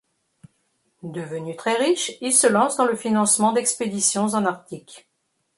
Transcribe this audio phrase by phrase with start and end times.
[1.03, 5.07] Devenu très riche, il se lance dans le financement d'expéditions en Arctique.